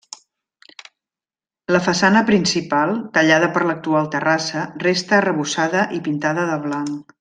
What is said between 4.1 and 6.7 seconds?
terrassa, resta arrebossada i pintada de